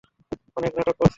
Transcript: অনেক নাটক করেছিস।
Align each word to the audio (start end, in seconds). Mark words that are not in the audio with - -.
অনেক 0.57 0.71
নাটক 0.77 0.95
করেছিস। 0.95 1.09